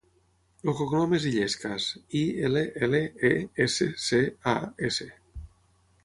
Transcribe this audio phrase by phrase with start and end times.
[0.71, 1.85] El cognom és Illescas:
[2.21, 3.31] i, ela, ela, e,
[3.67, 4.55] essa, ce, a,
[4.91, 5.07] essa.